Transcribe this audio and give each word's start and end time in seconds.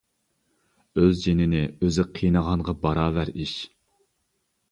ئۆز 1.01 1.19
جېنىنى 1.25 1.59
ئۆزى 1.83 2.05
قىينىغانغا 2.17 2.75
باراۋەر 2.87 3.33
ئىش. 3.43 3.55